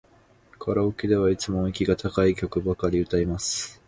[0.57, 3.79] カラオケではいつも音域が高い曲ばかり歌います。